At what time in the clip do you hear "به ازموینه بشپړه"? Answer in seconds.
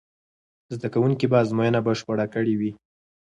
1.31-2.25